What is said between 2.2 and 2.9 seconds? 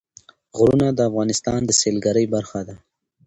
برخه ده.